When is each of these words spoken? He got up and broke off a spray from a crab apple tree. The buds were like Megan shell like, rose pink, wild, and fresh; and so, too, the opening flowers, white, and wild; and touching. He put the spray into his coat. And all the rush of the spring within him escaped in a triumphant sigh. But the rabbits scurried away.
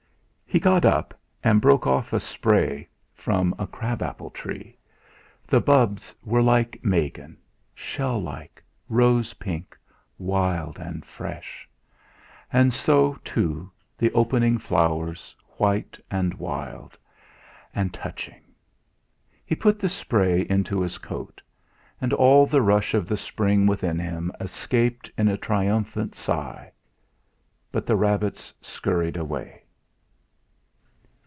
He 0.53 0.59
got 0.59 0.83
up 0.83 1.13
and 1.45 1.61
broke 1.61 1.87
off 1.87 2.11
a 2.11 2.19
spray 2.19 2.89
from 3.13 3.55
a 3.57 3.65
crab 3.65 4.01
apple 4.03 4.29
tree. 4.29 4.77
The 5.47 5.61
buds 5.61 6.13
were 6.25 6.41
like 6.41 6.83
Megan 6.83 7.37
shell 7.73 8.21
like, 8.21 8.61
rose 8.89 9.35
pink, 9.35 9.77
wild, 10.17 10.77
and 10.77 11.05
fresh; 11.05 11.69
and 12.51 12.73
so, 12.73 13.13
too, 13.23 13.71
the 13.97 14.11
opening 14.11 14.57
flowers, 14.57 15.33
white, 15.55 15.97
and 16.11 16.33
wild; 16.33 16.97
and 17.73 17.93
touching. 17.93 18.41
He 19.45 19.55
put 19.55 19.79
the 19.79 19.87
spray 19.87 20.45
into 20.49 20.81
his 20.81 20.97
coat. 20.97 21.41
And 22.01 22.11
all 22.11 22.45
the 22.45 22.61
rush 22.61 22.93
of 22.93 23.07
the 23.07 23.15
spring 23.15 23.67
within 23.67 23.99
him 23.99 24.33
escaped 24.41 25.09
in 25.17 25.29
a 25.29 25.37
triumphant 25.37 26.13
sigh. 26.13 26.73
But 27.71 27.85
the 27.85 27.95
rabbits 27.95 28.53
scurried 28.61 29.15
away. 29.15 29.59